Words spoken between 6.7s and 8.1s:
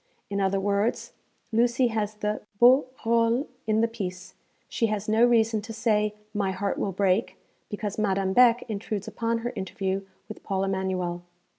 will break,' because